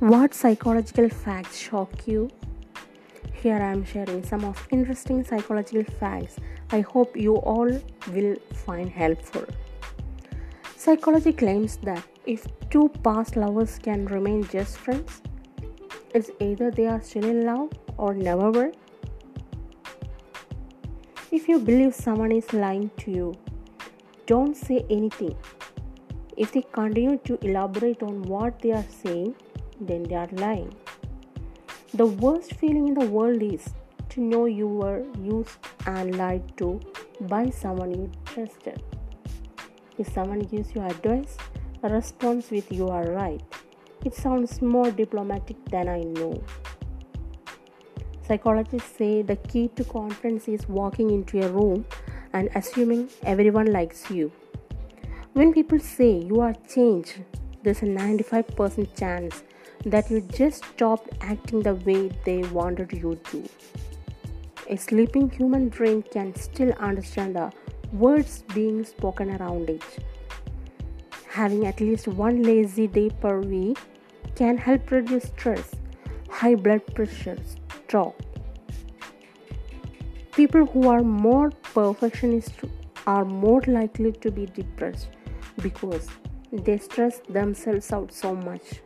[0.00, 2.30] What psychological facts shock you?
[3.34, 6.36] Here I am sharing some of interesting psychological facts
[6.70, 7.68] I hope you all
[8.10, 9.44] will find helpful.
[10.74, 15.20] Psychology claims that if two past lovers can remain just friends,
[16.14, 18.72] it's either they are still in love or never were.
[21.30, 23.34] If you believe someone is lying to you,
[24.24, 25.36] don't say anything.
[26.38, 29.34] If they continue to elaborate on what they are saying,
[29.80, 30.74] then they are lying.
[31.94, 33.70] The worst feeling in the world is
[34.10, 36.80] to know you were used and lied to
[37.22, 38.82] by someone you trusted.
[39.98, 41.36] If someone gives you advice,
[41.82, 43.42] a response with you are right.
[44.04, 46.42] It sounds more diplomatic than I know.
[48.26, 51.84] Psychologists say the key to confidence is walking into a room
[52.32, 54.30] and assuming everyone likes you.
[55.32, 57.22] When people say you are changed,
[57.62, 59.42] there's a 95% chance
[59.84, 63.48] that you just stopped acting the way they wanted you to.
[64.68, 67.50] A sleeping human brain can still understand the
[67.92, 69.82] words being spoken around it.
[71.28, 73.78] Having at least one lazy day per week
[74.36, 75.70] can help reduce stress,
[76.28, 77.38] high blood pressure,
[77.84, 78.18] stroke.
[80.32, 82.52] People who are more perfectionist
[83.06, 85.08] are more likely to be depressed
[85.62, 86.08] because
[86.52, 88.80] they stress themselves out so much.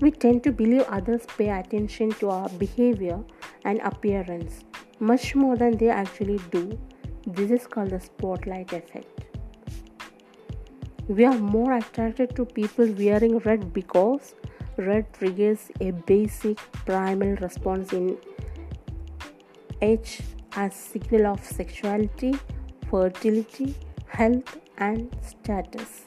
[0.00, 3.22] We tend to believe others pay attention to our behavior
[3.64, 4.64] and appearance
[4.98, 6.78] much more than they actually do.
[7.26, 9.24] This is called the spotlight effect.
[11.08, 14.34] We are more attracted to people wearing red because
[14.76, 18.18] red triggers a basic primal response in
[19.80, 20.20] H
[20.56, 22.34] as signal of sexuality,
[22.90, 23.74] fertility,
[24.06, 26.06] health and status.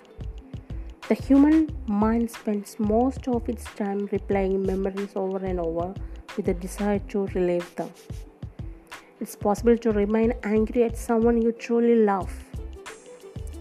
[1.07, 5.93] The human mind spends most of its time replaying memories over and over
[6.35, 7.89] with a desire to relive them.
[9.21, 12.29] It's possible to remain angry at someone you truly love.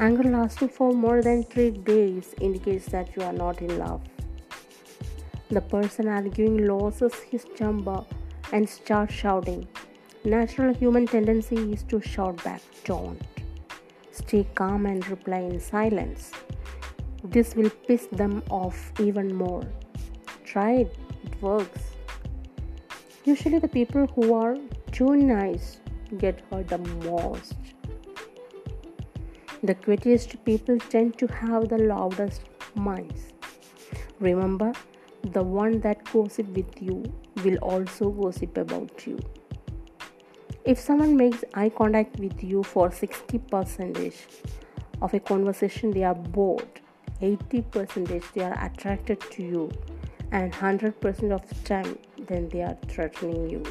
[0.00, 4.00] Anger lasting for more than three days indicates that you are not in love.
[5.48, 8.04] The person arguing loses his temper
[8.52, 9.68] and starts shouting.
[10.24, 13.22] Natural human tendency is to shout back, don't.
[14.10, 16.32] Stay calm and reply in silence.
[17.30, 19.64] This will piss them off even more.
[20.44, 21.80] Try it, it works.
[23.24, 24.56] Usually, the people who are
[24.92, 25.80] too nice
[26.18, 27.56] get hurt the most.
[29.64, 32.42] The quietest people tend to have the loudest
[32.76, 33.32] minds.
[34.20, 34.72] Remember,
[35.32, 37.02] the one that gossip with you
[37.42, 39.18] will also gossip about you.
[40.64, 44.14] If someone makes eye contact with you for 60%
[45.02, 46.80] of a conversation, they are bored.
[47.20, 49.70] 80% they are attracted to you,
[50.32, 53.62] and 100% of the time, then they are threatening you.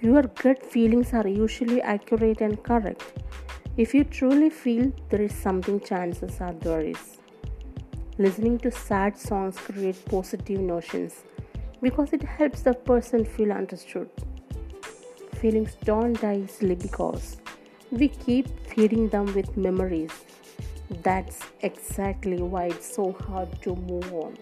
[0.00, 3.02] Your gut feelings are usually accurate and correct.
[3.76, 7.18] If you truly feel there is something, chances are there is.
[8.18, 11.24] Listening to sad songs create positive notions
[11.82, 14.08] because it helps the person feel understood
[15.44, 17.36] feelings don't die easily because
[17.90, 20.12] we keep feeding them with memories.
[20.90, 24.36] That's exactly why it's so hard to move on.